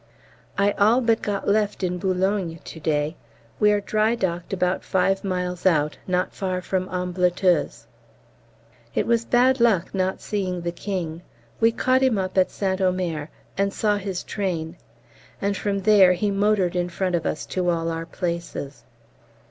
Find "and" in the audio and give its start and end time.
13.55-13.71, 15.39-15.55